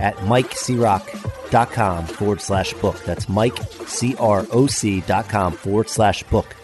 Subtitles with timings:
[0.00, 3.02] at mikecroc.com forward slash book.
[3.04, 6.56] That's mikecroc.com forward slash book.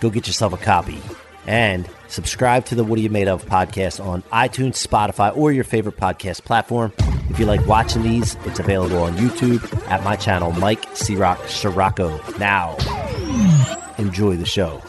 [0.00, 1.00] Go get yourself a copy
[1.46, 5.64] and subscribe to the What Are You Made Of podcast on iTunes, Spotify, or your
[5.64, 6.92] favorite podcast platform.
[7.30, 11.38] If you like watching these, it's available on YouTube at my channel, Mike C Roc
[11.40, 12.38] Ciorrocco.
[12.38, 12.76] Now,
[13.98, 14.82] enjoy the show.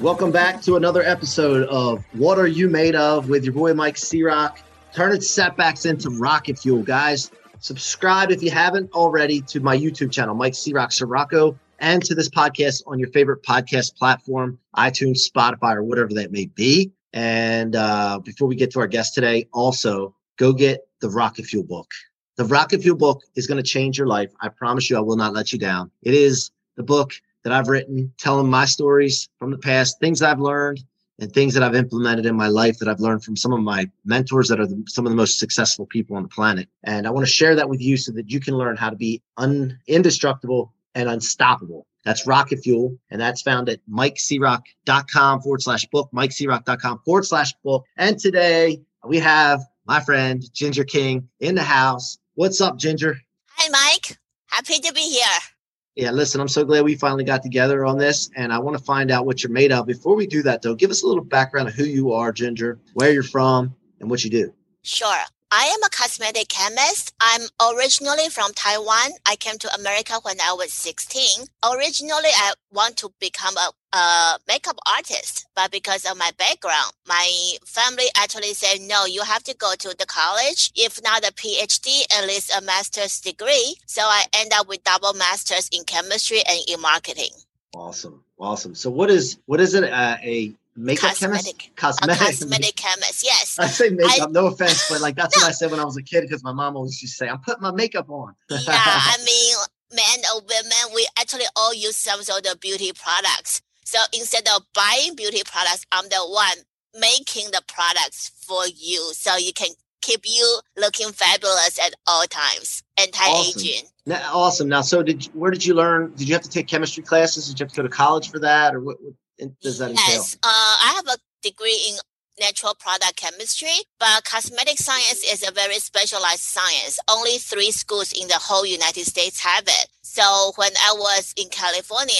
[0.00, 3.96] Welcome back to another episode of What Are You Made Of with your boy Mike
[3.96, 4.58] C Roc.
[4.94, 7.32] Turn its setbacks into rocket fuel, guys.
[7.58, 12.14] Subscribe if you haven't already to my YouTube channel, Mike C Roc Ciorrocco, and to
[12.14, 16.92] this podcast on your favorite podcast platform, iTunes, Spotify, or whatever that may be.
[17.12, 21.64] And uh, before we get to our guest today, also go get the Rocket Fuel
[21.64, 21.90] book.
[22.36, 24.30] The Rocket Fuel book is going to change your life.
[24.42, 25.90] I promise you, I will not let you down.
[26.02, 30.38] It is the book that I've written, telling my stories from the past, things I've
[30.38, 30.84] learned,
[31.18, 33.88] and things that I've implemented in my life that I've learned from some of my
[34.04, 36.68] mentors that are the, some of the most successful people on the planet.
[36.82, 38.96] And I want to share that with you so that you can learn how to
[38.96, 41.86] be un, indestructible and unstoppable.
[42.04, 47.84] That's Rocket Fuel, and that's found at mikecroc.com forward slash book, mikecroc.com forward slash book.
[47.96, 52.18] And today we have my friend Ginger King in the house.
[52.34, 53.16] What's up, Ginger?
[53.56, 54.18] Hi, Mike.
[54.46, 55.53] Happy to be here.
[55.96, 58.82] Yeah, listen, I'm so glad we finally got together on this, and I want to
[58.82, 59.86] find out what you're made of.
[59.86, 62.80] Before we do that, though, give us a little background of who you are, Ginger,
[62.94, 64.52] where you're from, and what you do.
[64.82, 65.22] Sure.
[65.50, 67.12] I am a cosmetic chemist.
[67.20, 69.12] I'm originally from Taiwan.
[69.26, 71.46] I came to America when I was 16.
[71.64, 77.54] Originally, I want to become a, a makeup artist, but because of my background, my
[77.64, 80.72] family actually said, no, you have to go to the college.
[80.74, 83.76] If not a PhD, at least a master's degree.
[83.86, 87.30] So I end up with double masters in chemistry and in marketing.
[87.74, 88.24] Awesome.
[88.38, 88.74] Awesome.
[88.74, 89.84] So what is, what is it?
[89.84, 91.58] Uh, a makeup cosmetic.
[91.58, 91.76] chemist?
[91.76, 92.22] Cosmetic.
[92.22, 93.56] A cosmetic chemist, yes.
[93.58, 95.42] I say makeup, I- no offense, but like that's No.
[95.44, 97.28] what I said when I was a kid because my mom always used to say,
[97.28, 98.34] I'm putting my makeup on.
[98.50, 99.54] yeah, I mean,
[99.92, 103.62] men or women, we actually all use some sort of beauty products.
[103.84, 106.64] So instead of buying beauty products, I'm the one
[106.98, 109.70] making the products for you so you can
[110.00, 113.84] keep you looking fabulous at all times, anti-aging.
[114.06, 114.68] Now, awesome.
[114.68, 116.12] Now, so did you, where did you learn?
[116.14, 117.48] Did you have to take chemistry classes?
[117.48, 119.14] Did you have to go to college for that, or what, what
[119.60, 120.04] does that entail?
[120.08, 121.96] Yes, uh, I have a degree in
[122.40, 126.98] natural product chemistry, but cosmetic science is a very specialized science.
[127.08, 129.88] Only three schools in the whole United States have it.
[130.02, 132.14] So when I was in California,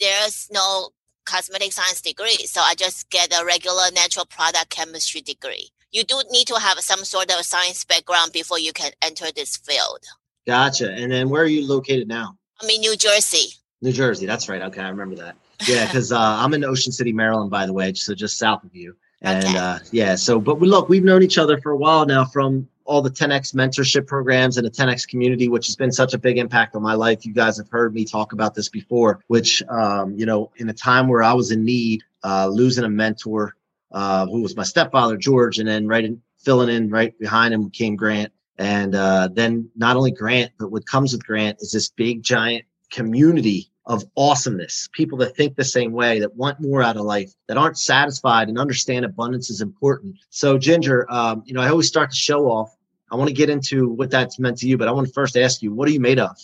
[0.00, 0.90] there's no
[1.24, 2.46] cosmetic science degree.
[2.46, 5.70] So I just get a regular natural product chemistry degree.
[5.90, 9.56] You do need to have some sort of science background before you can enter this
[9.56, 10.04] field.
[10.46, 10.92] Gotcha.
[10.92, 12.36] And then where are you located now?
[12.62, 13.54] I'm in New Jersey.
[13.82, 14.26] New Jersey.
[14.26, 14.62] That's right.
[14.62, 15.36] Okay, I remember that.
[15.66, 18.74] Yeah, because uh, I'm in Ocean City, Maryland, by the way, so just south of
[18.74, 18.96] you.
[19.22, 19.56] And Okay.
[19.56, 22.68] uh, yeah, so but we look, we've known each other for a while now from
[22.84, 26.38] all the 10x mentorship programs and the 10x community, which has been such a big
[26.38, 27.26] impact on my life.
[27.26, 30.72] You guys have heard me talk about this before, which um, you know, in a
[30.74, 33.56] time where I was in need, uh, losing a mentor
[33.92, 37.70] uh, who was my stepfather, George, and then right in, filling in right behind him
[37.70, 38.32] came Grant.
[38.58, 42.64] And uh, then not only Grant, but what comes with Grant is this big giant
[42.90, 44.88] community of awesomeness.
[44.92, 48.48] People that think the same way, that want more out of life, that aren't satisfied
[48.48, 50.16] and understand abundance is important.
[50.30, 52.76] So, Ginger, um, you know, I always start the show off.
[53.12, 55.36] I want to get into what that's meant to you, but I want to first
[55.36, 56.36] ask you, what are you made of?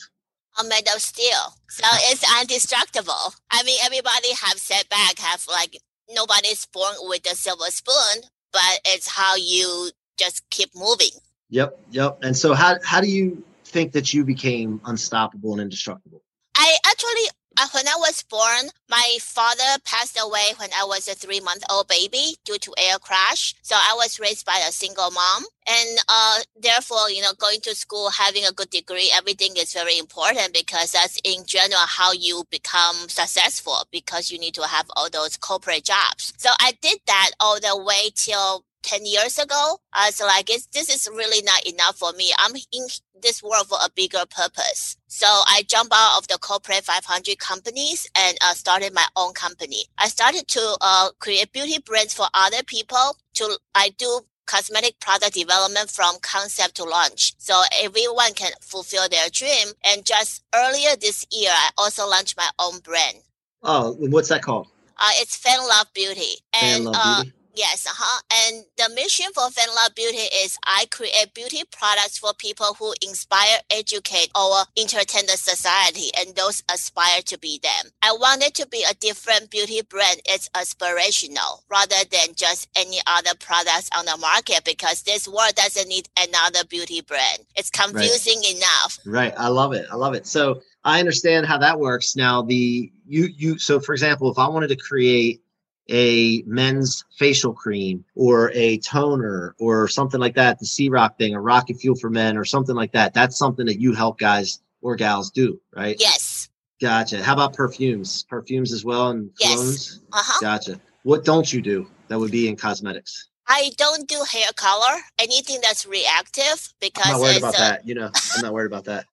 [0.56, 1.56] I'm made of steel.
[1.68, 3.34] So it's indestructible.
[3.50, 5.78] I mean, everybody have setback, have like
[6.14, 8.22] nobody's born with a silver spoon,
[8.52, 11.18] but it's how you just keep moving.
[11.50, 12.18] Yep, yep.
[12.22, 16.22] And so, how how do you think that you became unstoppable and indestructible?
[16.64, 17.28] I actually,
[17.58, 21.64] uh, when I was born, my father passed away when I was a three month
[21.68, 23.56] old baby due to air crash.
[23.62, 25.44] So I was raised by a single mom.
[25.66, 29.98] And uh, therefore, you know, going to school, having a good degree, everything is very
[29.98, 35.10] important because that's in general how you become successful because you need to have all
[35.10, 36.32] those corporate jobs.
[36.36, 39.78] So I did that all the way till 10 years ago.
[39.92, 42.32] I was like, it's, this is really not enough for me.
[42.38, 42.86] I'm in
[43.20, 44.96] this world for a bigger purpose.
[45.08, 49.84] So I jumped out of the corporate 500 companies and uh, started my own company.
[49.98, 53.16] I started to uh, create beauty brands for other people.
[53.34, 57.34] To I do cosmetic product development from concept to launch.
[57.38, 59.68] So everyone can fulfill their dream.
[59.84, 63.18] And just earlier this year, I also launched my own brand.
[63.62, 64.68] Oh, what's that called?
[64.98, 66.36] Uh, it's Fan Love Beauty.
[66.54, 67.36] Fan And Love uh, Beauty.
[67.54, 68.20] Yes, uh-huh.
[68.48, 73.58] And the mission for Love Beauty is I create beauty products for people who inspire,
[73.70, 77.92] educate, or entertain the society and those aspire to be them.
[78.02, 80.20] I want it to be a different beauty brand.
[80.24, 85.88] It's aspirational rather than just any other products on the market because this world doesn't
[85.88, 87.40] need another beauty brand.
[87.56, 88.98] It's confusing enough.
[89.04, 89.34] Right.
[89.36, 89.86] I love it.
[89.90, 90.26] I love it.
[90.26, 92.16] So I understand how that works.
[92.16, 95.42] Now the you you so for example, if I wanted to create
[95.90, 101.40] a men's facial cream or a toner or something like that, the C-Roc thing, a
[101.40, 104.96] rocket fuel for men or something like that, that's something that you help guys or
[104.96, 105.96] gals do, right?
[105.98, 106.48] Yes.
[106.80, 107.22] Gotcha.
[107.22, 108.24] How about perfumes?
[108.28, 109.56] Perfumes as well and Yes.
[109.56, 110.00] colognes?
[110.12, 110.40] Uh-huh.
[110.40, 110.80] Gotcha.
[111.04, 113.28] What don't you do that would be in cosmetics?
[113.46, 117.86] I don't do hair color, anything that's reactive because I'm not worried about a, that.
[117.86, 119.06] You know, I'm not worried about that.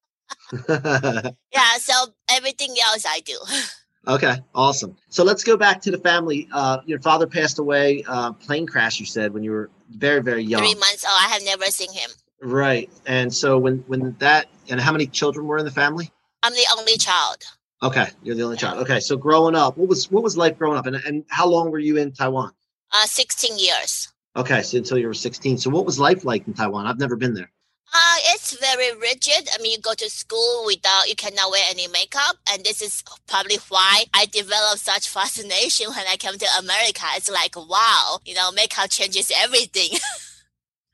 [1.53, 1.93] yeah, so
[2.29, 3.37] everything else I do.
[4.07, 4.95] Okay, awesome.
[5.09, 6.47] So let's go back to the family.
[6.51, 8.99] Uh, your father passed away, uh, plane crash.
[8.99, 11.13] You said when you were very, very young, Three months old.
[11.19, 12.09] I have never seen him.
[12.41, 12.89] right?
[13.05, 16.11] And so when when that and how many children were in the family?
[16.43, 17.37] I'm the only child.
[17.83, 18.79] Okay, you're the only child.
[18.79, 21.69] Okay, so growing up, what was what was life growing up, and and how long
[21.71, 22.51] were you in Taiwan?
[22.91, 24.11] Uh, 16 years.
[24.35, 25.57] Okay, so until you were 16.
[25.59, 26.87] So what was life like in Taiwan?
[26.87, 27.51] I've never been there.
[27.91, 29.49] Uh, it's very rigid.
[29.53, 32.37] I mean, you go to school without, you cannot wear any makeup.
[32.51, 37.05] And this is probably why I developed such fascination when I came to America.
[37.15, 39.97] It's like, wow, you know, makeup changes everything.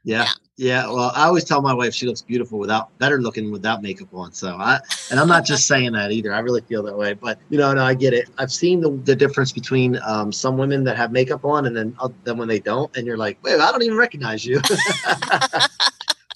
[0.05, 0.23] Yeah.
[0.23, 0.31] Yeah.
[0.57, 0.87] Yeah.
[0.87, 4.31] Well, I always tell my wife she looks beautiful without better looking without makeup on.
[4.33, 6.31] So I and I'm not just saying that either.
[6.31, 7.13] I really feel that way.
[7.13, 8.29] But you know, no, I get it.
[8.37, 11.95] I've seen the, the difference between um, some women that have makeup on and then
[11.99, 14.61] uh, then when they don't, and you're like, wait, I don't even recognize you.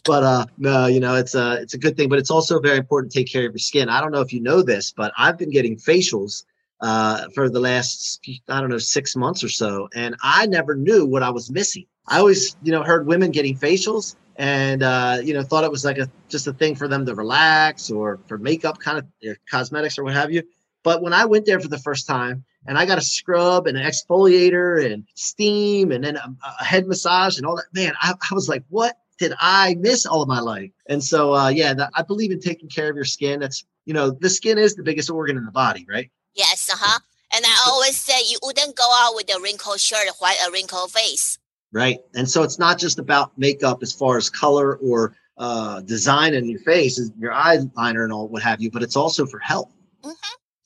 [0.05, 2.09] But uh no, you know, it's a it's a good thing.
[2.09, 3.89] But it's also very important to take care of your skin.
[3.89, 6.43] I don't know if you know this, but I've been getting facials
[6.81, 11.05] uh, for the last I don't know six months or so, and I never knew
[11.05, 11.85] what I was missing.
[12.07, 15.85] I always you know heard women getting facials and uh, you know thought it was
[15.85, 19.97] like a just a thing for them to relax or for makeup kind of cosmetics
[19.97, 20.43] or what have you.
[20.81, 23.77] But when I went there for the first time and I got a scrub and
[23.77, 28.13] an exfoliator and steam and then a, a head massage and all that, man, I,
[28.31, 30.71] I was like, what did I miss all of my life?
[30.87, 33.39] And so, uh, yeah, that, I believe in taking care of your skin.
[33.39, 36.09] That's, you know, the skin is the biggest organ in the body, right?
[36.35, 36.99] yes, uh huh.
[37.35, 40.91] And I always say you wouldn't go out with a wrinkled shirt while a wrinkled
[40.91, 41.37] face.
[41.71, 41.99] Right.
[42.15, 46.49] And so it's not just about makeup as far as color or uh, design in
[46.49, 49.71] your face, your eyeliner and all what have you, but it's also for health,
[50.03, 50.15] Mhm.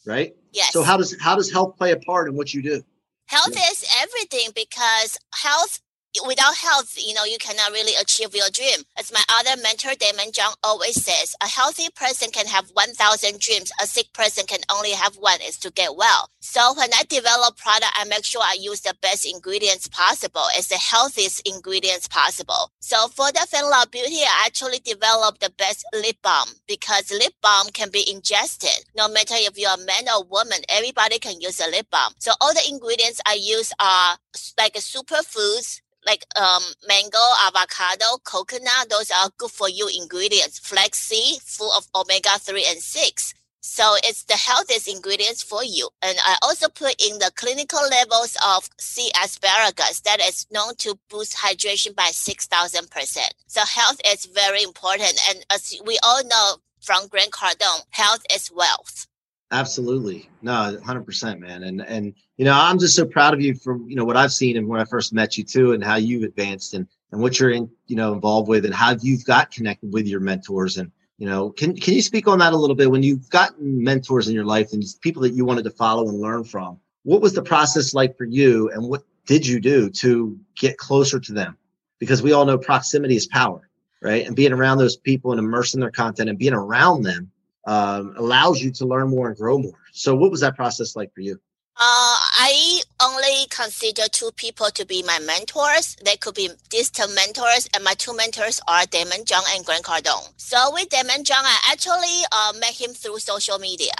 [0.05, 0.35] right?
[0.53, 0.71] Yes.
[0.71, 2.81] So how does how does health play a part in what you do?
[3.25, 3.69] Health Yeah.
[3.71, 5.81] is everything because health,
[6.25, 8.83] without health, you know, you cannot really achieve your dream.
[8.98, 13.71] As my other mentor, Daymond John, always says, a healthy person can have 1,000 dreams.
[13.81, 16.30] A sick person can only have one is to get well.
[16.39, 20.44] So when I develop product, I make sure I use the best ingredients possible.
[20.56, 22.71] It's the healthiest ingredients possible.
[22.80, 27.33] So for the Fan Love Beauty, I actually developed the best lip balm because lip
[27.42, 28.86] balm can be ingested.
[28.95, 32.13] No matter if you're a man or woman, everybody can use a lip balm.
[32.19, 34.18] So all the ingredients I use are
[34.57, 37.17] like superfoods, like um, mango,
[37.47, 38.89] avocado, coconut.
[38.89, 40.59] Those are good for you ingredients.
[40.59, 43.33] Flaxseed, full of omega 3 and 6.
[43.65, 45.89] So it's the healthiest ingredients for you.
[46.01, 51.00] And I also put in the clinical levels of sea asparagus that is known to
[51.10, 53.17] boost hydration by 6,000%.
[53.48, 55.17] So health is very important.
[55.29, 59.07] And as we all know from Grant Cardone, health is wealth.
[59.53, 60.27] Absolutely.
[60.41, 61.62] No, 100%, man.
[61.62, 64.33] And and you know, I'm just so proud of you for, you know, what I've
[64.33, 67.39] seen and when I first met you too and how you've advanced and and what
[67.39, 70.91] you're in, you know, involved with and how you've got connected with your mentors and
[71.19, 74.27] you know, can can you speak on that a little bit when you've gotten mentors
[74.27, 76.79] in your life and people that you wanted to follow and learn from?
[77.03, 81.19] What was the process like for you and what did you do to get closer
[81.19, 81.57] to them?
[82.00, 83.69] Because we all know proximity is power,
[84.01, 84.25] right?
[84.25, 87.31] And being around those people and immersing their content and being around them
[87.65, 89.79] um, allows you to learn more and grow more.
[89.91, 91.39] So, what was that process like for you?
[91.75, 95.96] Uh, I only consider two people to be my mentors.
[96.05, 100.32] They could be distant mentors, and my two mentors are Daymond John and Grant Cardone.
[100.38, 103.93] So with Daymond John, I actually uh, met him through social media.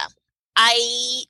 [0.56, 1.24] I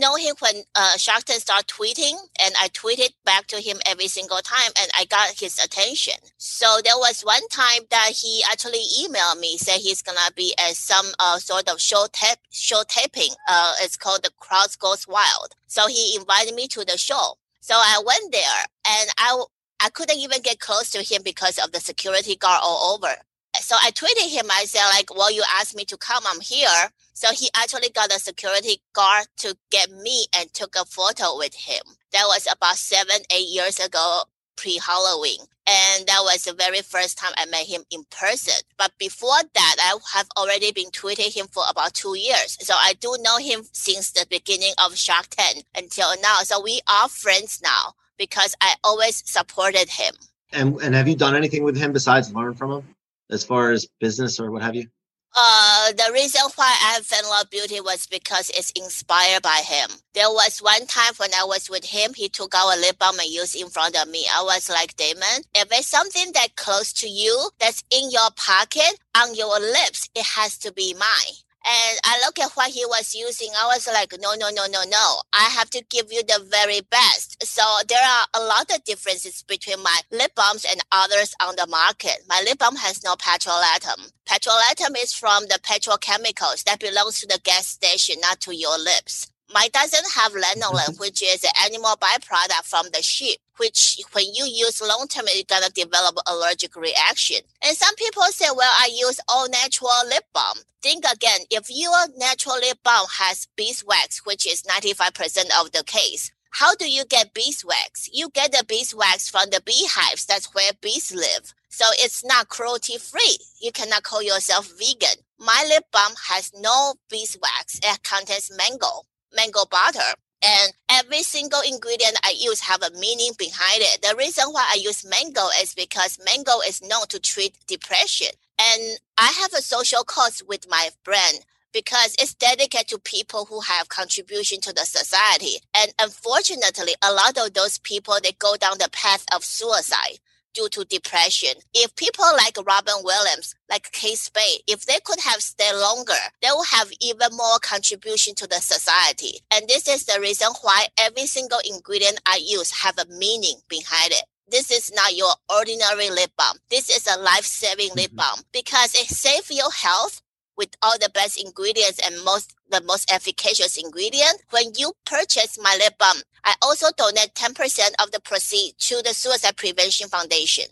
[0.00, 4.72] know him when uh, started tweeting, and I tweeted back to him every single time,
[4.80, 6.14] and I got his attention.
[6.38, 10.74] So there was one time that he actually emailed me, said he's gonna be at
[10.74, 13.34] some uh, sort of show tape, show taping.
[13.48, 15.54] Uh, it's called The Crowd Goes Wild.
[15.66, 17.34] So he invited me to the show.
[17.60, 19.44] So I went there, and I
[19.82, 23.14] I couldn't even get close to him because of the security guard all over.
[23.58, 24.46] So I tweeted him.
[24.50, 26.22] I said, like, well, you asked me to come.
[26.26, 26.90] I'm here.
[27.12, 31.54] So he actually got a security guard to get me and took a photo with
[31.54, 31.82] him.
[32.12, 34.22] That was about seven, eight years ago,
[34.56, 35.40] pre Halloween.
[35.66, 38.54] And that was the very first time I met him in person.
[38.76, 42.56] But before that, I have already been tweeting him for about two years.
[42.60, 46.38] So I do know him since the beginning of Shark Tank until now.
[46.42, 50.14] So we are friends now because I always supported him.
[50.52, 52.94] And and have you done anything with him besides learn from him,
[53.30, 54.88] as far as business or what have you?
[55.34, 59.90] Uh, the reason why I have Fan Love Beauty was because it's inspired by him.
[60.12, 63.18] There was one time when I was with him, he took out a lip balm
[63.20, 64.26] and used in front of me.
[64.32, 68.98] I was like, Daymond, if it's something that close to you, that's in your pocket,
[69.16, 71.36] on your lips, it has to be mine.
[71.66, 73.50] And I look at what he was using.
[73.56, 75.20] I was like, no, no, no, no, no.
[75.32, 77.44] I have to give you the very best.
[77.44, 81.66] So there are a lot of differences between my lip balms and others on the
[81.66, 82.24] market.
[82.28, 84.10] My lip balm has no petrolatum.
[84.26, 89.30] Petrolatum is from the petrochemicals that belongs to the gas station, not to your lips.
[89.52, 91.00] Mine doesn't have lanolin, mm-hmm.
[91.00, 95.44] which is an animal byproduct from the sheep, which when you use long term, you're
[95.46, 97.38] gonna develop allergic reaction.
[97.62, 100.58] And some people say, well, I use all natural lip balm.
[100.82, 106.32] Think again, if your natural lip balm has beeswax, which is 95% of the case,
[106.52, 108.08] how do you get beeswax?
[108.12, 110.26] You get the beeswax from the beehives.
[110.26, 111.54] That's where bees live.
[111.68, 113.38] So it's not cruelty free.
[113.60, 115.22] You cannot call yourself vegan.
[115.38, 117.78] My lip balm has no beeswax.
[117.84, 120.14] It contains mango mango butter.
[120.42, 124.02] And every single ingredient I use have a meaning behind it.
[124.02, 128.28] The reason why I use mango is because mango is known to treat depression.
[128.58, 131.40] And I have a social cause with my brand
[131.72, 135.58] because it's dedicated to people who have contribution to the society.
[135.74, 140.18] And unfortunately, a lot of those people, they go down the path of suicide
[140.54, 141.54] due to depression.
[141.74, 146.48] If people like Robin Williams, like Kate Spade, if they could have stayed longer, they
[146.50, 149.40] will have even more contribution to the society.
[149.52, 154.12] And this is the reason why every single ingredient I use have a meaning behind
[154.12, 154.24] it.
[154.50, 156.56] This is not your ordinary lip balm.
[156.70, 158.16] This is a life-saving lip mm-hmm.
[158.16, 160.22] balm because it saves your health
[160.56, 164.42] with all the best ingredients and most the most efficacious ingredient.
[164.50, 169.14] When you purchase my lip balm, I also donate 10% of the proceeds to the
[169.14, 170.64] Suicide Prevention Foundation.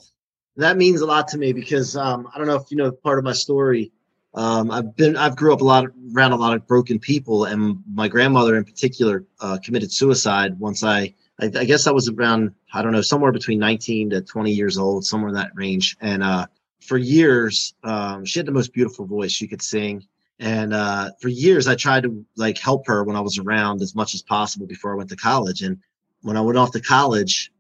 [0.56, 3.18] That means a lot to me because um, I don't know if you know part
[3.18, 3.92] of my story.
[4.34, 7.80] Um, I've been I've grew up a lot around a lot of broken people, and
[7.92, 12.52] my grandmother in particular uh, committed suicide once I, I, I guess I was around
[12.72, 15.96] I don't know somewhere between 19 to 20 years old, somewhere in that range.
[16.00, 16.46] And uh,
[16.80, 19.30] for years, um, she had the most beautiful voice.
[19.30, 20.04] She could sing,
[20.40, 23.94] and uh, for years, I tried to like help her when I was around as
[23.94, 25.62] much as possible before I went to college.
[25.62, 25.78] And
[26.22, 27.50] when I went off to college,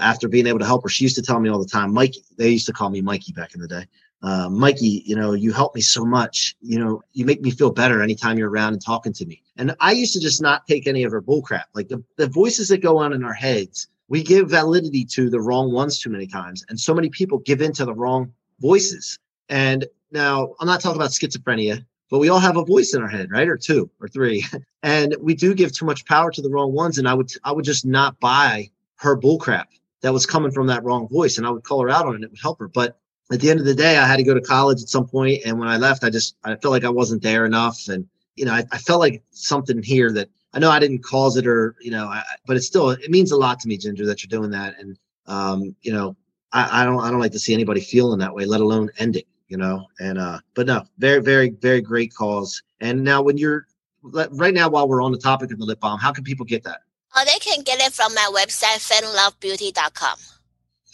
[0.00, 2.14] after being able to help her, she used to tell me all the time, Mike,
[2.36, 3.86] they used to call me Mikey back in the day.
[4.22, 6.56] Uh, Mikey, you know, you help me so much.
[6.60, 9.42] You know, you make me feel better anytime you're around and talking to me.
[9.56, 11.64] And I used to just not take any of her bullcrap.
[11.74, 15.40] Like the, the voices that go on in our heads, we give validity to the
[15.40, 16.64] wrong ones too many times.
[16.68, 19.18] And so many people give in to the wrong voices.
[19.48, 23.08] And now I'm not talking about schizophrenia but we all have a voice in our
[23.08, 23.48] head, right?
[23.48, 24.44] Or two or three.
[24.84, 26.98] And we do give too much power to the wrong ones.
[26.98, 29.64] And I would I would just not buy her bullcrap
[30.02, 31.36] that was coming from that wrong voice.
[31.36, 32.22] And I would call her out on it.
[32.22, 32.68] It would help her.
[32.68, 32.96] But
[33.32, 35.42] at the end of the day, I had to go to college at some point,
[35.44, 37.88] And when I left, I just I felt like I wasn't there enough.
[37.88, 41.36] And you know, I, I felt like something here that I know I didn't cause
[41.36, 44.06] it or, you know, I, but it's still it means a lot to me, Ginger,
[44.06, 44.78] that you're doing that.
[44.78, 44.96] And
[45.26, 46.16] um, you know,
[46.52, 49.24] I, I don't I don't like to see anybody feeling that way, let alone ending
[49.48, 53.66] you know and uh but no very very very great cause and now when you're
[54.02, 56.62] right now while we're on the topic of the lip balm how can people get
[56.64, 56.80] that?
[57.16, 60.18] Oh they can get it from my website fanlovebeauty.com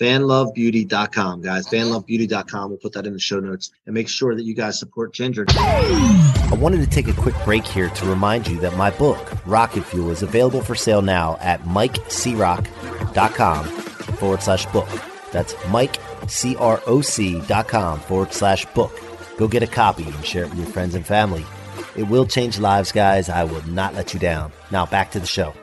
[0.00, 1.66] fanlovebeauty.com guys.
[1.66, 1.76] Mm-hmm.
[1.76, 5.12] fanlovebeauty.com we'll put that in the show notes and make sure that you guys support
[5.12, 5.44] ginger.
[5.48, 9.82] I wanted to take a quick break here to remind you that my book rocket
[9.82, 14.88] fuel is available for sale now at mikecroc.com forward slash book.
[15.32, 19.00] That's mike croc.com forward slash book.
[19.36, 21.44] Go get a copy and share it with your friends and family.
[21.96, 23.28] It will change lives, guys.
[23.28, 24.52] I will not let you down.
[24.70, 25.54] Now, back to the show.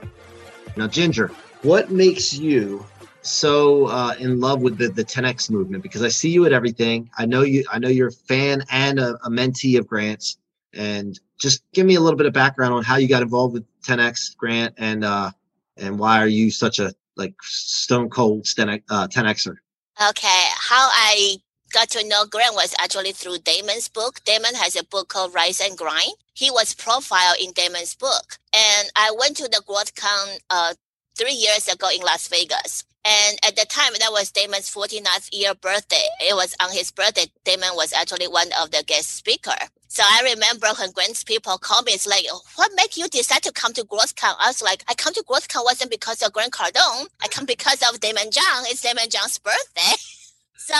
[0.78, 1.28] Now, Ginger,
[1.64, 2.86] what makes you
[3.22, 5.84] so uh, in love with the, the 10x movement?
[5.84, 7.10] Because I see you at everything.
[7.18, 7.66] I know you.
[7.72, 10.38] I know you're a fan and a, a mentee of Grant's.
[10.74, 13.66] And just give me a little bit of background on how you got involved with
[13.84, 15.32] 10x Grant and uh,
[15.76, 19.56] and why are you such a like stone cold 10xer?
[20.00, 21.38] Okay, how I
[21.74, 24.20] got to know Grant was actually through Daymond's book.
[24.26, 26.14] Daymond has a book called Rise and Grind.
[26.34, 28.38] He was profiled in Daymond's book.
[28.54, 30.74] And I went to the GrowthCon uh,
[31.18, 32.84] three years ago in Las Vegas.
[33.06, 36.06] And at the time, that was Daymond's 49th year birthday.
[36.22, 37.26] It was on his birthday.
[37.46, 39.56] Daymond was actually one of the guest speaker.
[39.92, 43.52] So I remember when Grant's people called me, it's like, what made you decide to
[43.52, 44.36] come to GrowthCon?
[44.40, 47.08] I was like, I come to GrowthCon wasn't because of Grant Cardone.
[47.22, 48.64] I come because of Daymond John.
[48.68, 49.98] It's Daymond John's birthday.
[50.56, 50.76] so,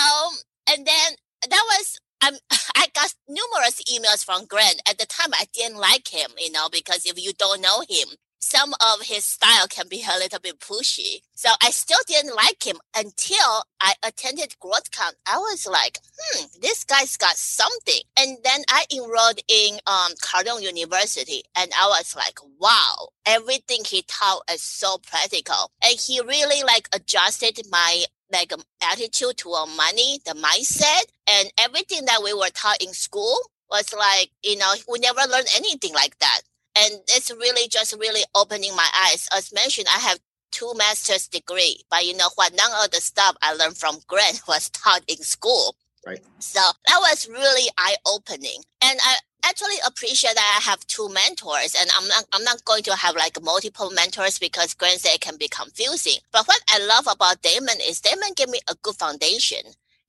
[0.70, 1.12] and then
[1.50, 2.36] that was I'm,
[2.78, 4.82] I got numerous emails from Grant.
[4.90, 8.16] At the time, I didn't like him, you know, because if you don't know him,
[8.42, 11.22] some of his style can be a little bit pushy.
[11.36, 15.14] So I still didn't like him until I attended GrowthCon.
[15.28, 18.02] I was like, hmm, this guy's got something.
[18.18, 24.04] And then I enrolled in um, Cardone University and I was like, wow, everything he
[24.08, 25.72] taught is so practical.
[25.86, 32.06] And he really like adjusted my like um, attitude toward money, the mindset, and everything
[32.06, 33.38] that we were taught in school
[33.70, 36.42] was like, you know, we never learned anything like that
[36.78, 39.28] and it's really just really opening my eyes.
[39.36, 40.20] As mentioned, I have
[40.52, 42.54] two master's degree, but you know what?
[42.56, 45.76] None of the stuff I learned from Grant was taught in school.
[46.06, 46.20] Right.
[46.40, 51.76] So that was really eye opening, and I actually appreciate that I have two mentors,
[51.80, 55.22] and I'm not I'm not going to have like multiple mentors because Grant said it
[55.22, 56.18] can be confusing.
[56.32, 59.62] But what I love about Daymond is Daymond gave me a good foundation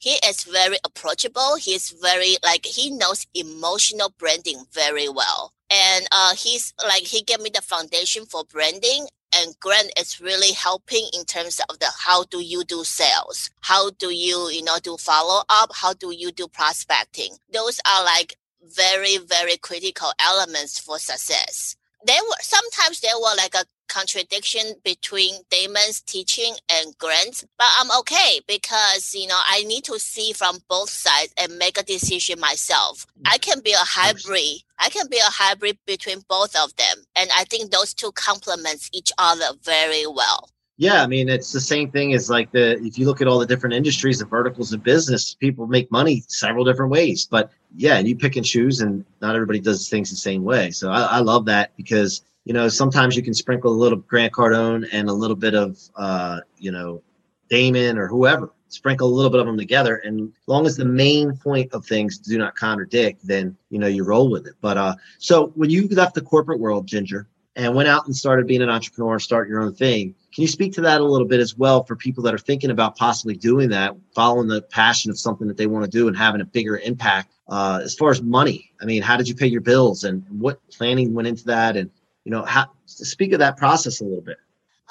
[0.03, 1.55] he is very approachable.
[1.55, 5.53] He's very like he knows emotional branding very well.
[5.71, 10.53] And uh, he's like he gave me the foundation for branding and grant is really
[10.53, 13.49] helping in terms of the how do you do sales?
[13.61, 17.37] How do you you know do follow up how do you do prospecting?
[17.53, 18.35] Those are like
[18.75, 21.77] very very critical elements for success.
[22.05, 27.91] There were sometimes there were like a contradiction between Daymond's teaching and Grant's, but I'm
[28.01, 32.41] okay because you know I need to see from both sides and make a decision
[32.41, 33.07] myself.
[33.27, 34.63] I can be a hybrid.
[34.79, 38.89] I can be a hybrid between both of them, and I think those two complements
[38.93, 40.49] each other very well.
[40.79, 43.39] Yeah, I mean it's the same thing as like the if you look at all
[43.39, 47.27] the different industries and verticals of business, people make money several different ways.
[47.31, 50.71] But yeah, you pick and choose, and not everybody does things the same way.
[50.71, 54.33] So I, I love that because you know, sometimes you can sprinkle a little Grant
[54.33, 57.03] Cardone and a little bit of, uh, you know,
[57.51, 58.51] Daymond or whoever.
[58.69, 61.85] Sprinkle a little bit of them together, and as long as the main point of
[61.85, 64.55] things do not contradict, then you know you roll with it.
[64.63, 68.47] But uh, so when you left the corporate world, Ginger, and went out and started
[68.47, 71.39] being an entrepreneur, start your own thing, can you speak to that a little bit
[71.39, 75.19] as well for people that are thinking about possibly doing that, following the passion of
[75.19, 78.23] something that they want to do and having a bigger impact uh, as far as
[78.23, 78.73] money?
[78.81, 81.91] I mean, how did you pay your bills, and what planning went into that, and
[82.25, 84.39] you know, how, speak of that process a little bit.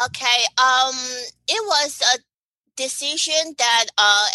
[0.05, 0.43] Okay.
[0.57, 0.95] Um,
[1.47, 2.19] it was a
[2.75, 4.27] decision that uh,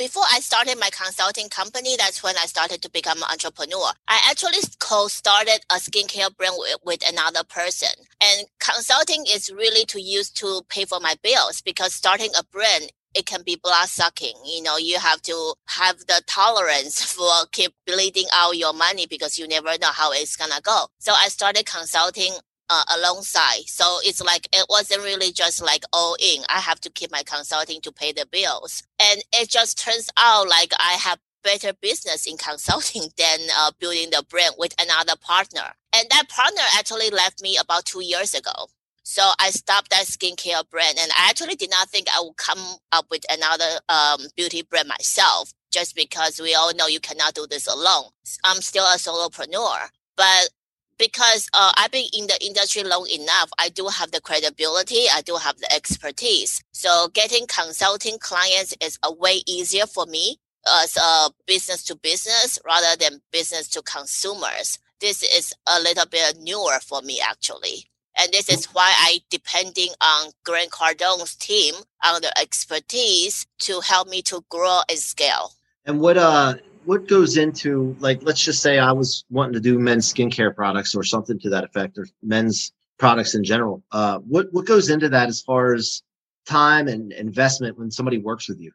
[0.00, 3.92] before I started my consulting company, that's when I started to become an entrepreneur.
[4.08, 7.90] I actually co-started a skincare brand with, with another person.
[8.22, 12.92] And consulting is really to use to pay for my bills because starting a brand
[13.14, 14.34] it can be blood sucking.
[14.44, 19.38] You know, you have to have the tolerance for keep bleeding out your money because
[19.38, 20.86] you never know how it's gonna go.
[20.98, 22.32] So I started consulting
[22.70, 23.66] uh, alongside.
[23.66, 26.42] So it's like it wasn't really just like all in.
[26.48, 30.48] I have to keep my consulting to pay the bills, and it just turns out
[30.48, 35.74] like I have better business in consulting than uh, building the brand with another partner.
[35.94, 38.68] And that partner actually left me about two years ago.
[39.10, 42.60] So I stopped that skincare brand, and I actually did not think I would come
[42.92, 47.44] up with another um, beauty brand myself, just because we all know you cannot do
[47.50, 48.04] this alone.
[48.44, 50.50] I'm still a solopreneur, but
[50.96, 55.22] because uh, I've been in the industry long enough, I do have the credibility, I
[55.22, 56.62] do have the expertise.
[56.70, 60.36] So getting consulting clients is a way easier for me
[60.84, 64.78] as a business to business rather than business to consumers.
[65.00, 67.89] This is a little bit newer for me actually.
[68.18, 74.08] And this is why I depending on Grant Cardone's team on the expertise to help
[74.08, 75.52] me to grow and scale.
[75.84, 79.78] And what uh what goes into like let's just say I was wanting to do
[79.78, 83.82] men's skincare products or something to that effect or men's products in general.
[83.92, 86.02] Uh what what goes into that as far as
[86.46, 88.72] time and investment when somebody works with you?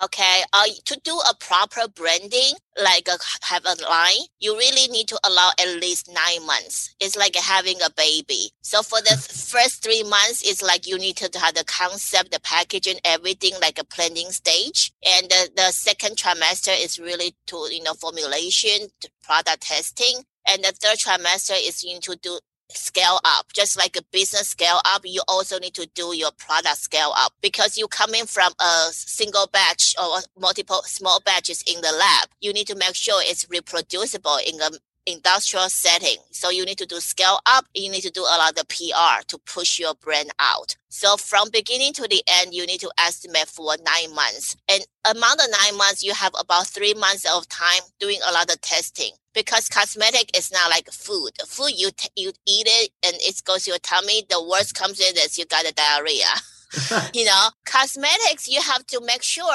[0.00, 5.08] Okay, uh, to do a proper branding, like uh, have a line, you really need
[5.08, 6.94] to allow at least nine months.
[7.00, 8.52] It's like having a baby.
[8.62, 12.38] So for the first three months, it's like you need to have the concept, the
[12.38, 14.92] packaging, everything like a planning stage.
[15.04, 18.88] And the, the second trimester is really to, you know, formulation,
[19.24, 20.22] product testing.
[20.46, 22.38] And the third trimester is you need to do
[22.70, 23.52] scale up.
[23.54, 27.32] Just like a business scale up you also need to do your product scale up
[27.40, 32.52] because you coming from a single batch or multiple small batches in the lab you
[32.52, 34.70] need to make sure it's reproducible in a
[35.08, 36.18] industrial setting.
[36.30, 37.66] So you need to do scale up.
[37.74, 40.76] You need to do a lot of PR to push your brand out.
[40.88, 44.56] So from beginning to the end, you need to estimate for nine months.
[44.70, 48.50] And among the nine months, you have about three months of time doing a lot
[48.50, 51.32] of testing because cosmetic is not like food.
[51.46, 54.24] Food you t- you eat it and it goes to your tummy.
[54.28, 56.26] The worst comes in is you got a diarrhea.
[57.14, 59.54] you know, cosmetics you have to make sure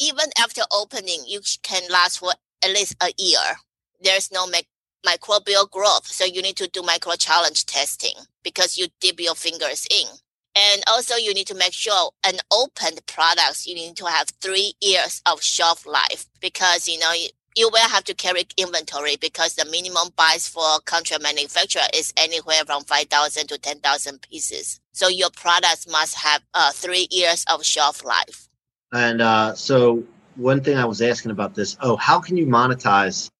[0.00, 2.32] even after opening, you can last for
[2.64, 3.38] at least a year.
[4.00, 4.68] There's no mic-
[5.06, 9.86] microbial growth, so you need to do micro challenge testing because you dip your fingers
[9.90, 10.06] in.
[10.56, 14.74] And also, you need to make sure an opened products you need to have three
[14.80, 17.12] years of shelf life because you know
[17.56, 22.62] you will have to carry inventory because the minimum buys for contract manufacturer is anywhere
[22.64, 24.80] from 5,000 to 10,000 pieces.
[24.92, 28.48] So your products must have uh, three years of shelf life.
[28.92, 30.04] And uh, so
[30.36, 33.30] one thing I was asking about this, oh, how can you monetize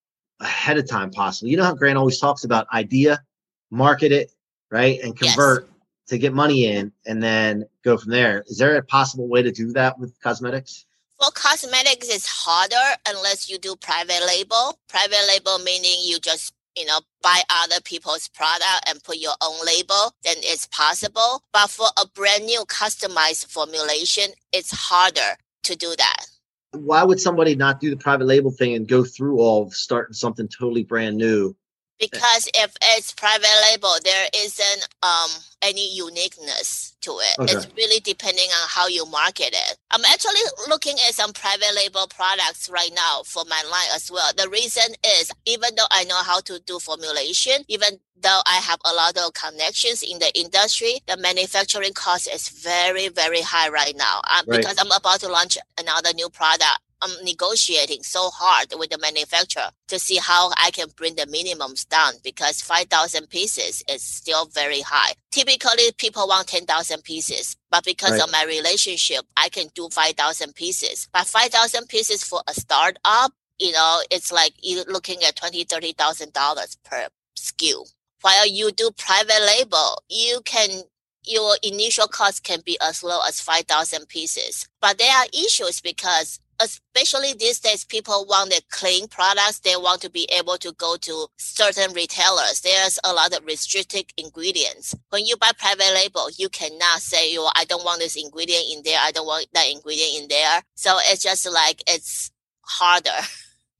[0.40, 1.48] ahead of time possible.
[1.50, 3.22] You know how Grant always talks about idea,
[3.70, 4.32] market it,
[4.70, 5.00] right?
[5.02, 5.72] And convert yes.
[6.08, 8.44] to get money in and then go from there.
[8.46, 10.86] Is there a possible way to do that with cosmetics?
[11.18, 14.78] Well, cosmetics is harder unless you do private label.
[14.88, 19.66] Private label meaning you just you know buy other people's product and put your own
[19.66, 25.94] label then it's possible but for a brand new customized formulation it's harder to do
[25.98, 26.26] that
[26.72, 30.14] why would somebody not do the private label thing and go through all of starting
[30.14, 31.54] something totally brand new
[32.00, 35.30] because if it's private label, there isn't um,
[35.62, 37.38] any uniqueness to it.
[37.38, 37.52] Okay.
[37.52, 39.76] It's really depending on how you market it.
[39.90, 44.30] I'm actually looking at some private label products right now for my line as well.
[44.36, 48.80] The reason is even though I know how to do formulation, even though I have
[48.84, 53.96] a lot of connections in the industry, the manufacturing cost is very, very high right
[53.96, 54.20] now.
[54.30, 54.60] Um, right.
[54.60, 59.70] Because I'm about to launch another new product I'm negotiating so hard with the manufacturer
[59.88, 64.80] to see how I can bring the minimums down because 5,000 pieces is still very
[64.80, 65.12] high.
[65.30, 68.22] Typically, people want 10,000 pieces, but because right.
[68.22, 71.08] of my relationship, I can do 5,000 pieces.
[71.12, 75.92] But 5,000 pieces for a startup, you know, it's like you're looking at twenty, thirty
[75.92, 77.92] thousand dollars per SKU.
[78.22, 80.82] While you do private label, you can
[81.24, 84.66] your initial cost can be as low as 5,000 pieces.
[84.80, 89.60] But there are issues because especially these days, people want the clean products.
[89.60, 92.60] They want to be able to go to certain retailers.
[92.62, 94.94] There's a lot of restricted ingredients.
[95.10, 98.82] When you buy private label, you cannot say, "Oh, I don't want this ingredient in
[98.84, 98.98] there.
[99.00, 102.30] I don't want that ingredient in there." So it's just like it's
[102.62, 103.26] harder.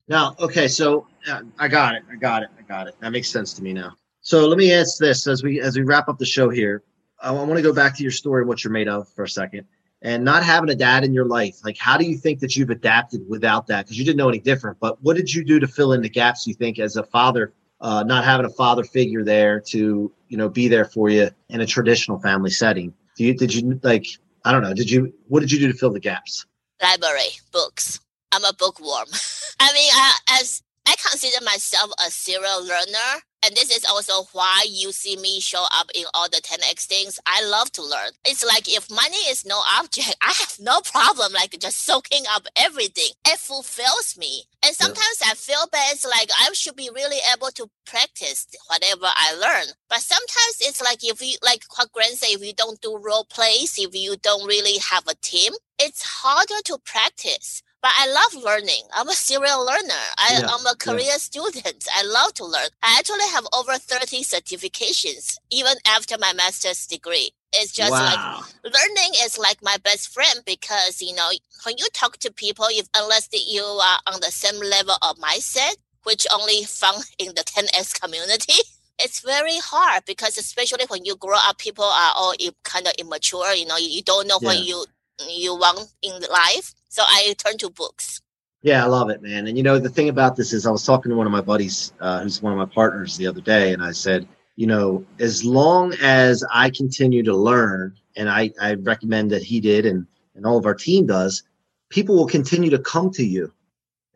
[0.07, 2.03] Now, okay, so uh, I got it.
[2.11, 2.49] I got it.
[2.57, 2.95] I got it.
[2.99, 3.93] That makes sense to me now.
[4.21, 6.83] So let me ask this as we as we wrap up the show here.
[7.21, 9.67] I want to go back to your story, what you're made of, for a second
[10.01, 12.69] and not having a dad in your life like how do you think that you've
[12.69, 13.85] adapted without that?
[13.85, 16.09] Because you didn't know any different but what did you do to fill in the
[16.09, 20.37] gaps you think as a father uh, not having a father figure there to you
[20.37, 22.93] know be there for you in a traditional family setting?
[23.17, 24.07] Do you did you like
[24.45, 26.45] i don't know did you what did you do to fill the gaps?
[26.81, 27.99] Library books.
[28.31, 29.07] I'm a bookworm.
[29.59, 34.65] I mean I, as i consider myself a serial learner and this is also why
[34.69, 37.19] you see me show up in all the 10x things.
[37.25, 38.11] I love to learn.
[38.25, 42.47] It's like if money is no object, I have no problem like just soaking up
[42.55, 43.13] everything.
[43.27, 44.43] It fulfills me.
[44.63, 45.31] And sometimes yeah.
[45.31, 45.93] I feel bad.
[45.93, 49.73] It's like I should be really able to practice whatever I learn.
[49.89, 53.25] But sometimes it's like if you like what Grant said, if you don't do role
[53.25, 58.43] plays, if you don't really have a team, it's harder to practice but I love
[58.43, 58.83] learning.
[58.93, 60.03] I'm a serial learner.
[60.17, 61.17] I, am a career yeah.
[61.17, 61.87] student.
[61.95, 62.67] I love to learn.
[62.83, 67.31] I actually have over 30 certifications, even after my master's degree.
[67.53, 68.43] It's just wow.
[68.63, 71.29] like learning is like my best friend because, you know,
[71.65, 75.75] when you talk to people, if unless you are on the same level of mindset,
[76.03, 78.61] which only found in the 10X community,
[78.99, 83.53] it's very hard because especially when you grow up, people are all kind of immature.
[83.53, 84.47] You know, you don't know yeah.
[84.47, 84.85] what you
[85.27, 86.73] you want in life.
[86.91, 88.21] So I turn to books.
[88.63, 89.47] Yeah, I love it, man.
[89.47, 91.39] And you know, the thing about this is, I was talking to one of my
[91.39, 94.27] buddies, uh, who's one of my partners, the other day, and I said,
[94.57, 99.61] you know, as long as I continue to learn, and I, I recommend that he
[99.61, 101.43] did, and and all of our team does,
[101.89, 103.53] people will continue to come to you,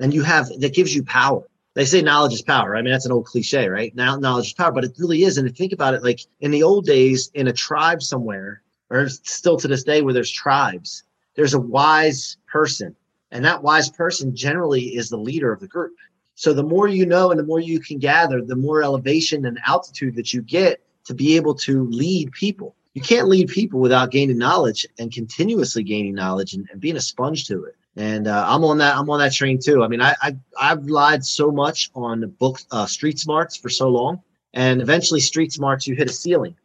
[0.01, 1.47] and you have that gives you power.
[1.75, 2.75] They say knowledge is power.
[2.75, 3.95] I mean, that's an old cliche, right?
[3.95, 5.37] Now, knowledge is power, but it really is.
[5.37, 9.55] And think about it, like in the old days, in a tribe somewhere, or still
[9.57, 11.03] to this day where there's tribes,
[11.35, 12.95] there's a wise person.
[13.31, 15.93] And that wise person generally is the leader of the group.
[16.35, 19.59] So the more you know and the more you can gather, the more elevation and
[19.65, 22.75] altitude that you get to be able to lead people.
[22.93, 27.01] You can't lead people without gaining knowledge and continuously gaining knowledge and, and being a
[27.01, 27.75] sponge to it.
[27.97, 28.97] And uh, I'm on that.
[28.97, 29.83] I'm on that train too.
[29.83, 33.87] I mean, I, I I've relied so much on books, uh, Street Smarts for so
[33.87, 34.21] long,
[34.53, 36.55] and eventually, Street Smarts you hit a ceiling,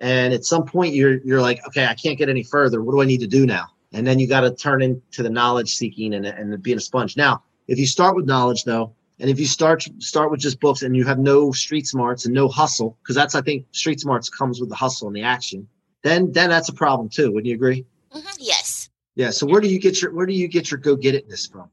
[0.00, 2.82] and at some point you're you're like, okay, I can't get any further.
[2.82, 3.68] What do I need to do now?
[3.92, 7.16] And then you got to turn into the knowledge seeking and and being a sponge.
[7.16, 10.82] Now, if you start with knowledge though, and if you start start with just books
[10.82, 14.28] and you have no street smarts and no hustle, because that's I think street smarts
[14.28, 15.66] comes with the hustle and the action,
[16.02, 17.32] then then that's a problem too.
[17.32, 17.84] Wouldn't you agree?
[18.14, 18.88] Mhm, Yes.
[19.16, 19.30] Yeah.
[19.30, 21.68] So where do you get your where do you get your go get itness from?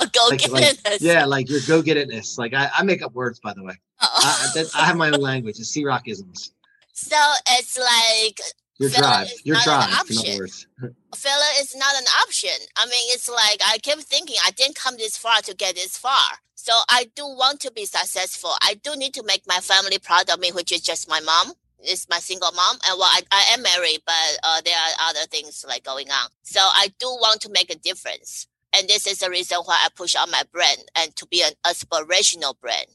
[0.12, 2.36] Go Like- get like- Yeah, like your go get itness.
[2.36, 3.74] Like I, I make up words by the way.
[4.00, 5.60] I, I, I have my own language.
[5.60, 6.50] It's C Rockisms.
[6.92, 7.16] So
[7.52, 8.40] it's like
[8.78, 9.28] Your Filler drive.
[9.44, 10.10] Your drive.
[10.10, 10.66] In other words.
[11.16, 12.50] filler is not an option.
[12.76, 15.96] I mean, it's like I keep thinking I didn't come this far to get this
[15.96, 16.38] far.
[16.54, 18.52] So I do want to be successful.
[18.62, 21.54] I do need to make my family proud of me, which is just my mom.
[21.80, 25.26] It's my single mom, and well, I, I am married, but uh, there are other
[25.26, 26.30] things like going on.
[26.44, 29.88] So I do want to make a difference, and this is the reason why I
[29.92, 32.86] push on my brand and to be an aspirational brand.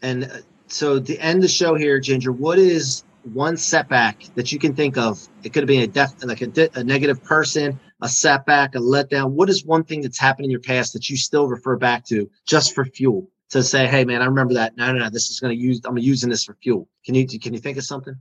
[0.00, 4.58] And uh, so to end the show here, Ginger, what is one setback that you
[4.58, 5.26] can think of?
[5.42, 9.30] It could have been a like a, a negative person, a setback, a letdown.
[9.32, 12.30] What is one thing that's happened in your past that you still refer back to
[12.46, 14.76] just for fuel to say, "Hey, man, I remember that.
[14.76, 15.10] No, no, no.
[15.10, 15.80] This is going to use.
[15.84, 18.14] I'm using this for fuel." Can you can you think of something?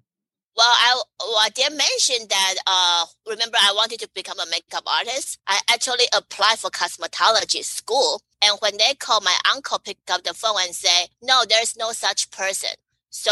[0.58, 2.56] Well, I, well, I did mention that.
[2.66, 5.38] Uh, remember, I wanted to become a makeup artist.
[5.48, 10.34] I actually applied for cosmetology school, and when they called, my uncle picked up the
[10.34, 12.72] phone and say, "No, there's no such person."
[13.16, 13.32] So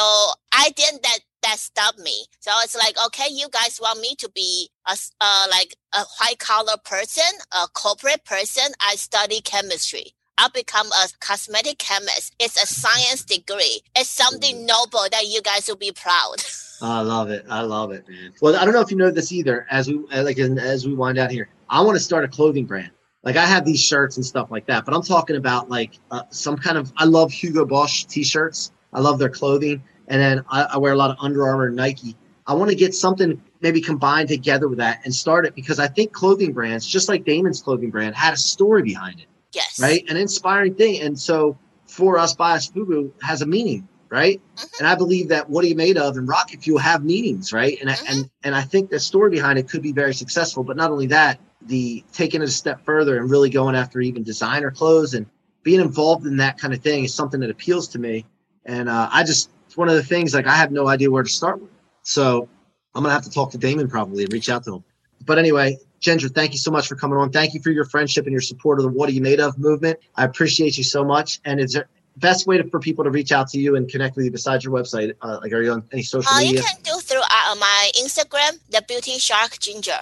[0.53, 2.25] I didn't that that stopped me.
[2.39, 6.39] So it's like, okay, you guys want me to be a uh, like a white
[6.39, 8.63] collar person, a corporate person.
[8.79, 10.13] I study chemistry.
[10.37, 12.33] I'll become a cosmetic chemist.
[12.39, 13.81] It's a science degree.
[13.95, 16.37] It's something noble that you guys will be proud.
[16.81, 17.45] I love it.
[17.49, 18.33] I love it, man.
[18.41, 19.67] Well, I don't know if you know this either.
[19.69, 22.65] As we uh, like as we wind out here, I want to start a clothing
[22.65, 22.91] brand.
[23.21, 26.23] Like I have these shirts and stuff like that, but I'm talking about like uh,
[26.29, 26.93] some kind of.
[26.95, 28.71] I love Hugo Boss t-shirts.
[28.93, 31.75] I love their clothing, and then I, I wear a lot of Under Armour and
[31.75, 32.15] Nike.
[32.45, 35.87] I want to get something maybe combined together with that and start it because I
[35.87, 39.79] think clothing brands, just like Daymond's clothing brand, had a story behind it yes.
[39.79, 40.03] right?
[40.09, 41.01] An inspiring thing.
[41.01, 44.41] And so for us, Bias Fubu has a meaning, right?
[44.57, 44.79] Mhm.
[44.79, 47.77] And I believe that what are you made of and Rocket Fuel have meanings, right?
[47.79, 50.63] And I and and I think the story behind it could be very successful.
[50.63, 54.23] But not only that, the taking it a step further and really going after even
[54.23, 55.25] designer clothes and
[55.61, 58.25] being involved in that kind of thing is something that appeals to me.
[58.65, 61.23] And uh, I just it's one of the things like I have no idea where
[61.23, 61.71] to start with.
[62.03, 62.47] So
[62.95, 64.83] I'm gonna have to talk to Daymond probably and reach out to him.
[65.25, 67.31] But anyway, Ginger, thank you so much for coming on.
[67.31, 69.57] Thank you for your friendship and your support of the What Are You Made Of
[69.57, 69.99] movement.
[70.15, 71.39] I appreciate you so much.
[71.45, 73.89] And is there the best way to, for people to reach out to you and
[73.89, 75.13] connect with you besides your website?
[75.21, 78.59] Uh, like, are you on any social Uh, you can do through uh, my Instagram,
[78.69, 79.99] the Beauty Shark Ginger.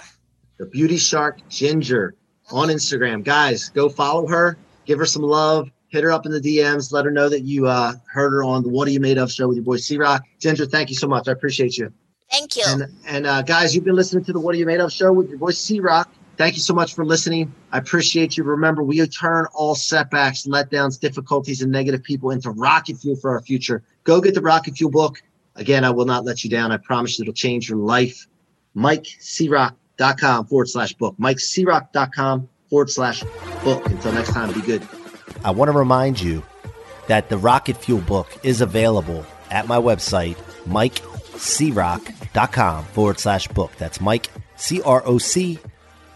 [0.57, 2.15] The Beauty Shark Ginger
[2.51, 3.23] on Instagram.
[3.23, 7.05] Guys, go follow her, give her some love, hit her up in the DMs, let
[7.05, 9.47] her know that you uh, heard her on the What Are You Made Of show
[9.47, 10.23] with your boy C Roc.
[10.39, 11.27] Ginger, thank you so much.
[11.27, 11.93] I appreciate you.
[12.31, 12.63] Thank you.
[12.65, 15.11] And and uh, guys, you've been listening to the What Are You Made Of show
[15.11, 16.09] with your boy C Roc.
[16.37, 17.53] Thank you so much for listening.
[17.71, 18.43] I appreciate you.
[18.43, 23.41] Remember, we turn all setbacks, letdowns, difficulties, and negative people into rocket fuel for our
[23.41, 23.83] future.
[24.05, 25.21] Go get the Rocket Fuel book.
[25.55, 26.71] Again, I will not let you down.
[26.71, 28.25] I promise you it'll change your life.
[28.75, 31.15] MikeCroc.com forward slash book.
[31.19, 33.23] MikeCroc.com forward slash
[33.63, 33.85] book.
[33.87, 34.87] Until next time, be good.
[35.43, 36.43] I want to remind you
[37.07, 43.71] that the Rocket Fuel book is available at my website, mikecroc.com forward slash book.
[43.77, 45.59] That's Mike, C R O C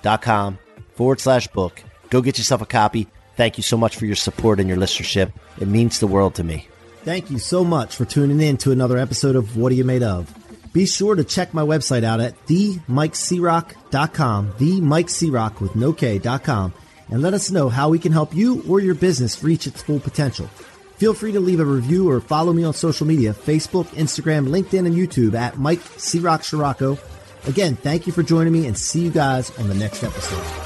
[0.02, 0.58] dot com
[0.94, 1.84] forward slash book.
[2.10, 3.08] Go get yourself a copy.
[3.36, 5.32] Thank you so much for your support and your listenership.
[5.60, 6.68] It means the world to me.
[7.04, 10.04] Thank you so much for tuning in to another episode of What Are You Made
[10.04, 10.34] Of?
[10.74, 16.74] Be sure to check my website out at themikecroc.com, themikecroc with no K.com,
[17.10, 20.00] and let us know how we can help you or your business reach its full
[20.00, 20.48] potential.
[20.98, 24.86] Feel free to leave a review or follow me on social media Facebook, Instagram, LinkedIn,
[24.86, 26.20] and YouTube at Mike C.
[26.20, 26.98] Roc Ciorrocco.
[27.48, 30.65] Again, thank you for joining me and see you guys on the next episode.